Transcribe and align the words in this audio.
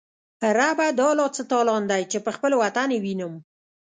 ربه 0.59 0.87
دا 0.99 1.09
لا 1.17 1.27
څه 1.35 1.43
تالان 1.51 1.83
دی، 1.91 2.01
چی 2.11 2.17
به 2.25 2.31
خپل 2.37 2.51
وطن 2.63 2.87
یې 2.95 2.99
وینم 3.05 3.33